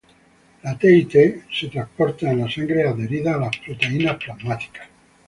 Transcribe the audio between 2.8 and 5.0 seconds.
adheridas a proteínas plasmáticas.